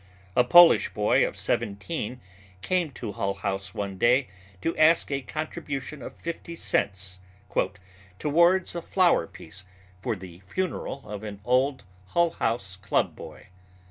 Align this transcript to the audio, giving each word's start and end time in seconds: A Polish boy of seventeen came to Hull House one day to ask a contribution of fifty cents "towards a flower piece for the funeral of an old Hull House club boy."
A 0.35 0.43
Polish 0.43 0.91
boy 0.95 1.27
of 1.27 1.37
seventeen 1.37 2.21
came 2.63 2.89
to 2.93 3.11
Hull 3.11 3.35
House 3.35 3.75
one 3.75 3.99
day 3.99 4.29
to 4.63 4.75
ask 4.75 5.11
a 5.11 5.21
contribution 5.21 6.01
of 6.01 6.15
fifty 6.15 6.55
cents 6.55 7.19
"towards 8.17 8.73
a 8.73 8.81
flower 8.81 9.27
piece 9.27 9.63
for 9.99 10.15
the 10.15 10.39
funeral 10.39 11.07
of 11.07 11.21
an 11.23 11.39
old 11.45 11.83
Hull 12.07 12.31
House 12.31 12.77
club 12.77 13.15
boy." 13.15 13.49